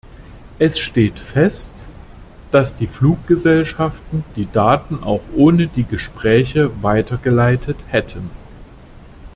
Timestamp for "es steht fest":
0.57-1.69